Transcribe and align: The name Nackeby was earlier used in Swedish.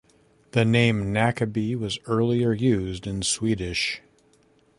The 0.53 0.65
name 0.65 1.13
Nackeby 1.13 1.75
was 1.75 1.99
earlier 2.07 2.53
used 2.53 3.05
in 3.05 3.21
Swedish. 3.21 4.01